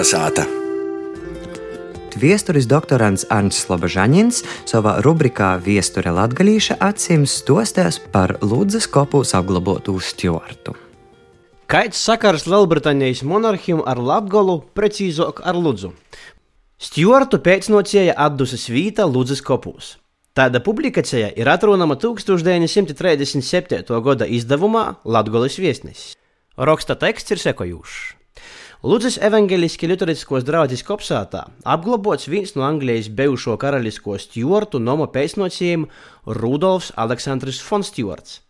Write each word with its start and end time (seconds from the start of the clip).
Kalnasāta. 0.00 0.46
Viesturis 2.16 2.64
doktorants 2.64 3.26
Ants 3.28 3.58
Slobožaņins 3.66 4.40
savā 4.64 4.96
rubrikā 5.04 5.60
Viesture 5.60 6.08
Latgalīša 6.16 6.78
acīm 6.80 7.26
stostās 7.28 8.00
par 8.00 8.40
Lūdzes 8.40 8.88
kopūs 8.88 9.34
apglabotu 9.36 10.00
stjortu. 10.00 10.72
Kāds 11.68 12.00
sakars 12.00 12.48
Lielbritānijas 12.48 13.20
monarhijam 13.28 13.82
ar 13.84 14.00
Latviju, 14.00 14.64
precīzāk 14.72 15.44
ar 15.44 15.54
Ludzu? 15.60 15.92
Stjortu 16.80 17.36
pēcnocēja 17.44 18.16
atdusas 18.16 18.72
vīta 18.72 19.04
Ludzes 19.04 19.44
kopūs. 19.44 19.98
Tāda 20.32 20.64
publikācija 20.64 21.28
ir 21.36 21.44
atrunama 21.52 22.00
1937. 22.00 23.84
gada 24.00 24.24
izdevumā 24.24 24.96
Latvijas 25.04 25.60
viesnesis. 25.60 26.16
Raksta 26.56 26.96
teksts 26.96 27.36
ir 27.36 27.44
sekojošs. 27.44 28.19
Lūdzes 28.80 29.18
evanģeliski 29.20 29.90
liturģiskos 29.90 30.46
draudzes 30.48 30.80
kopsātā 30.88 31.42
apglabots 31.68 32.30
viens 32.32 32.54
no 32.56 32.64
Anglijas 32.64 33.10
bijušo 33.12 33.58
karalisko 33.60 34.16
stjortu 34.16 34.80
nomo 34.80 35.04
pēcnocējiem 35.12 35.84
Rudolfs 36.38 36.88
Aleksandrs 36.96 37.60
von 37.60 37.84
Stjorts. 37.84 38.40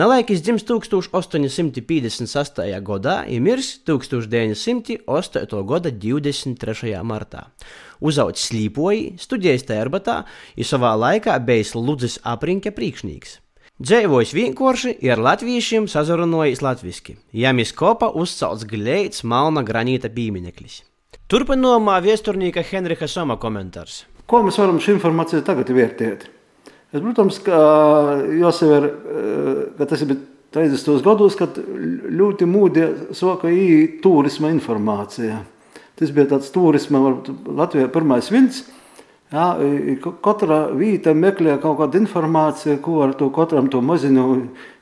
Nelaikis 0.00 0.40
dzimis 0.40 0.64
1858. 0.64 2.80
gadā, 2.88 3.28
ir 3.28 3.44
miris 3.44 3.76
1908. 3.84 5.60
gada 5.68 5.92
23. 5.92 6.96
martā. 7.04 7.52
Uzaugs 8.00 8.48
slīpoji, 8.48 9.20
studējis 9.20 9.68
Tērbatā, 9.68 10.24
ir 10.56 10.64
savā 10.64 10.96
laikā 10.96 11.36
bijis 11.44 11.76
Ludzes 11.76 12.16
aprinka 12.24 12.72
priekšnieks. 12.72 13.44
Dzēvojis 13.76 14.30
vienkārši 14.32 14.94
ir 15.04 15.10
ar 15.12 15.20
latviešiem 15.20 15.84
sazarunojis 15.92 16.62
latviski. 16.64 17.18
Jamis 17.36 17.74
kopā 17.76 18.08
uzcelts 18.16 18.64
gleits 18.64 19.20
malna 19.20 19.60
granīta 19.68 20.08
piemineklis. 20.08 20.78
Turpinājumā 21.28 21.98
viesturnīka 22.00 22.64
Henrika 22.64 23.04
Soma 23.04 23.36
komentārs. 23.36 24.06
Ko 24.24 24.40
mēs 24.46 24.56
varam 24.56 24.80
šo 24.80 24.94
informāciju 24.94 25.44
tagad 25.44 25.68
vērtēt? 25.76 26.24
Es, 26.88 27.02
protams, 27.02 27.42
ka 27.44 27.58
jāsaver, 28.40 28.88
ka 29.76 29.90
tas 29.92 30.06
ir 30.06 30.16
30. 30.56 31.04
gados, 31.04 31.36
kad 31.36 31.60
ļoti 31.60 32.48
mūdi 32.48 32.86
soka 33.12 33.52
ī 33.52 34.00
turisma 34.00 34.54
informācija. 34.56 35.42
Tas 36.00 36.16
bija 36.16 36.30
tāds 36.32 36.48
turisma, 36.54 37.04
varbūt 37.04 37.52
Latvijā 37.60 37.92
pirmais 37.92 38.32
vilns, 38.32 38.64
Jā, 39.34 39.46
katra 40.22 40.68
vieta 40.78 41.10
meklē 41.10 41.56
kaut 41.58 41.80
kādu 41.80 41.98
informāciju, 41.98 42.76
ko 42.78 43.00
ar 43.02 43.14
to 43.18 43.26
katram 43.34 43.66
to 43.72 43.80
maziņu 43.82 44.26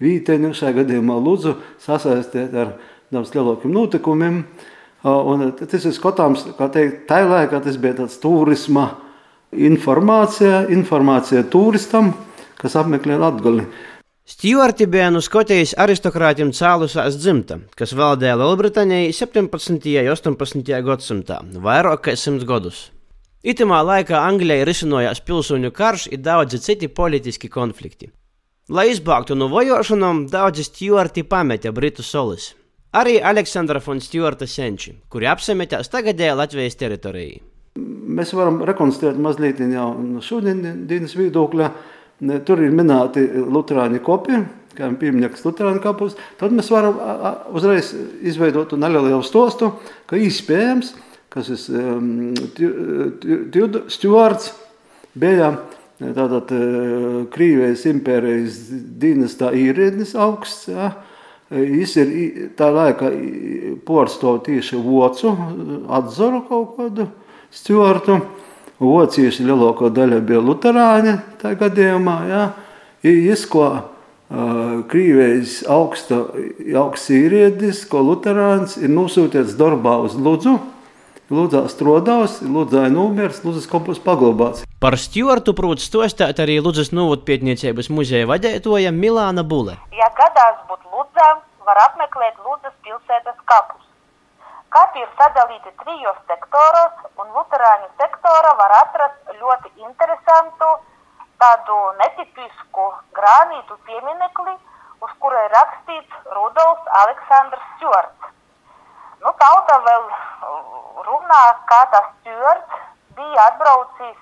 vīteni, 0.00 0.54
šajā 0.56 0.78
gadījumā 0.78 1.18
lūdzu, 1.20 1.58
sasaistīt 1.84 2.54
ar 2.56 2.70
daudz 3.12 3.34
lielākiem 3.34 3.74
notikumiem. 3.74 4.38
Un 5.04 5.44
tas 5.60 5.84
ir 5.84 5.92
skatāms, 5.92 6.46
kā 6.56 6.70
teikt, 6.72 7.04
tā 7.08 7.20
laikā 7.28 7.60
tas 7.64 7.76
bija 7.80 7.98
tāds 8.00 8.16
turisma 8.20 8.86
informācija, 9.52 10.66
informācija 10.72 11.44
turistam, 11.52 12.14
kas 12.60 12.76
apmeklē 12.80 13.18
Latgali. 13.20 13.66
Stjuarti 14.30 14.86
bija 14.86 15.08
no 15.10 15.20
Skotijas 15.24 15.72
aristokrātiem 15.80 16.52
cēlusies 16.54 17.18
dzimta, 17.18 17.58
kas 17.76 17.92
valdēja 17.98 18.38
Lielbritānijai 18.40 19.12
17. 19.16 19.50
un 19.50 20.10
18. 20.14 20.80
gadsimtā, 20.86 21.40
vairāk 21.60 22.06
kā 22.06 22.16
simts 22.16 22.48
gadus. 22.48 22.86
Itamā 23.40 23.78
laikā 23.80 24.18
Anglijai 24.20 24.66
risinājās 24.68 25.22
pilsoņu 25.24 25.70
karš 25.72 26.10
un 26.12 26.20
daudzi 26.20 26.58
citi 26.60 26.90
politiski 26.92 27.48
konflikti. 27.48 28.10
Lai 28.68 28.90
izbāgtu 28.92 29.32
no 29.32 29.48
vojošanām, 29.48 30.26
daudzi 30.28 30.66
stjuarti 30.66 31.24
pameta 31.24 31.72
Britu 31.72 32.04
solis. 32.04 32.50
Arī 32.92 33.16
Aleksandra 33.24 33.80
von 33.80 34.02
Stjuarta 34.04 34.44
senči, 34.44 34.92
kuri 35.08 35.30
apsemetās 35.30 35.88
tagadējā 35.88 36.36
Latvijas 36.36 36.76
teritorijā. 36.76 37.40
Mēs 37.80 38.34
varam 38.36 38.60
rekonstruēt 38.66 39.16
mazliet 39.16 39.62
jau 39.64 39.88
no 39.96 40.20
šodienas 40.20 41.16
viedokļa. 41.16 41.72
Tur 42.44 42.60
ir 42.60 42.74
minēti 42.76 43.24
Lutāņu 43.40 44.04
kopi, 44.04 44.44
kā 44.76 44.92
pieminiekts 45.00 45.46
Lutāņu 45.48 45.80
kapus. 45.80 46.18
Tad 46.36 46.52
mēs 46.52 46.68
varam 46.68 46.98
uzreiz 47.56 47.94
izveidot 48.20 48.76
nelielu 48.76 49.22
stostu, 49.24 49.78
ka 50.04 50.20
iespējams, 50.20 50.92
ka 50.92 51.09
kas 51.30 51.50
ir 51.50 51.76
um, 51.78 52.34
Stjorts, 53.90 54.50
bija 55.14 55.52
tātad 56.00 56.50
uh, 56.56 57.22
Krīvijas 57.30 57.84
impērijas 57.90 58.58
dienestā 59.00 59.52
īrēdnis 59.54 60.16
augsts. 60.18 60.68
Ja. 60.72 60.92
Viņš 61.50 61.94
ir 61.98 62.10
tā 62.58 62.68
laika 62.70 63.08
porcelāna 63.86 64.44
tieši 64.46 64.78
vocu 64.84 65.32
atzaru 65.90 66.44
kaut 66.46 66.76
kādu 66.76 67.08
stjortu. 67.50 68.20
Vocieši 68.80 69.44
lielākā 69.44 69.90
daļa 69.92 70.20
bija 70.24 70.42
luterāņi 70.46 71.16
tajā 71.42 71.58
gadījumā. 71.64 72.16
Ja. 72.30 72.44
Viņš 73.04 73.46
ko 73.50 73.64
uh, 73.70 73.86
Krīvijas 74.90 75.60
augsta, 75.70 76.22
augsts 76.80 77.10
īrēdnis, 77.18 77.82
ko 77.90 78.02
luterāns 78.08 78.78
ir 78.80 78.94
nosūtīts 78.94 79.58
darbā 79.58 79.98
uz 80.06 80.14
Ludzu. 80.18 80.58
Lūdzā 81.30 81.60
strodās, 81.70 82.40
lūdzāja 82.42 82.90
numurs, 82.90 83.36
lūdzas 83.46 83.68
kompos 83.70 84.00
paglabāts. 84.02 84.64
Par 84.82 84.96
Stjuartu 84.98 85.52
prot 85.54 85.78
stostāt 85.78 86.40
arī 86.42 86.56
Lūdzas 86.58 86.88
novotpietniecības 86.90 87.86
muzeja 87.94 88.26
vadētoja 88.26 88.90
Milāna 88.90 89.44
Bule. 89.46 89.76
Ja 89.94 90.08
gadās 90.18 90.56
būt 90.66 90.82
Lūdzā, 90.90 91.28
var 91.68 91.80
apmeklēt 91.84 92.40
Lūdzas 92.42 92.74
pilsētas 92.82 93.38
kapus. 93.52 93.84
Kapi 94.74 95.04
ir 95.04 95.12
sadalīti 95.20 95.70
trijos 95.84 96.18
sektoros, 96.32 96.98
un 97.22 97.30
luterāņu 97.36 97.86
sektora 98.02 98.50
var 98.58 98.74
atrast 98.80 99.30
ļoti 99.38 99.70
interesantu, 99.86 100.72
tādu 101.38 101.78
netipisku 102.02 102.88
grānītu 103.14 103.78
pieminekli, 103.86 104.56
uz 105.06 105.14
kura 105.22 105.46
ir 105.46 105.54
rakstīts 105.54 106.34
Rudolfs 106.34 106.90
Aleksandrs 107.04 107.70
Stjuarts. 107.76 108.34
Nu, 109.20 109.30
tauta 109.36 109.78
vēl 109.84 110.04
runā, 111.06 111.42
kā 111.70 111.80
tas 111.92 112.08
stjords 112.20 112.80
bija 113.18 113.46
atbraucis 113.50 114.16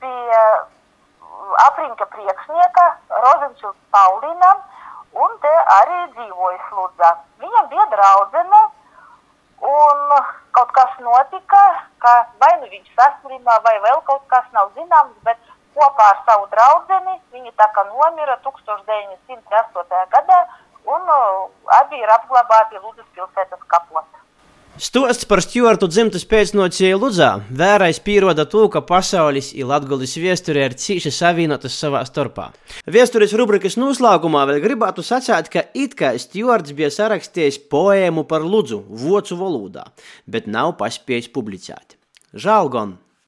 pie 0.00 0.38
aprinka 1.66 2.06
priekšnieka 2.14 2.84
Rozenčils 3.24 3.76
Paulinam 3.90 4.62
un 5.24 5.36
te 5.42 5.52
arī 5.78 6.00
dzīvoja 6.14 6.58
Sludzā. 6.68 7.10
Viņam 7.42 7.68
bija 7.72 7.86
draudzene 7.92 8.62
un 9.64 10.02
kaut 10.56 10.72
kas 10.78 10.96
notika, 11.00 11.62
ka 12.02 12.14
vai 12.42 12.52
nu 12.60 12.70
viņš 12.72 12.90
saslimā 12.98 13.58
vai 13.66 13.76
vēl 13.86 14.02
kaut 14.08 14.26
kas 14.32 14.48
nav 14.56 14.72
zināms, 14.78 15.14
bet 15.28 15.38
kopā 15.76 16.10
ar 16.14 16.20
savu 16.26 16.50
draudzeni 16.52 17.16
viņi 17.32 17.54
tā 17.60 17.70
kā 17.76 17.86
nomira 17.90 18.36
1908. 18.46 20.04
gadā 20.16 20.40
un 20.94 21.14
abi 21.78 22.02
ir 22.02 22.12
apglabāti 22.18 22.78
Ludzas 22.82 23.08
pilsētas 23.14 23.62
kapos. 23.68 24.23
Stosts 24.74 25.22
par 25.30 25.38
Stjuartu 25.38 25.86
dzimtas 25.86 26.24
pēcnocēju 26.26 26.96
Ludzā 26.98 27.28
vērais 27.46 28.00
pieroda 28.02 28.42
to, 28.50 28.64
ka 28.66 28.80
pasaules 28.82 29.52
ir 29.54 29.68
latgulis 29.70 30.16
viesturē 30.18 30.64
ir 30.66 30.74
cīši 30.74 31.12
savienotas 31.14 31.76
savā 31.78 32.00
starpā. 32.08 32.48
Viesturis 32.90 33.36
rubrikas 33.38 33.78
noslēgumā 33.78 34.42
vēl 34.50 34.58
gribētu 34.64 35.06
sacīt, 35.06 35.52
ka 35.54 35.62
it 35.78 35.94
kā 35.94 36.10
Stjuarts 36.18 36.74
bija 36.74 36.90
sarakstījis 36.90 37.60
poēmu 37.70 38.26
par 38.26 38.42
Ludzu 38.42 38.82
vocu 38.90 39.38
valodā, 39.38 39.86
bet 40.26 40.50
nav 40.50 40.74
paspējis 40.82 41.30
publicēt. 41.30 41.94
Žēl 42.34 42.74
gan! 42.74 42.98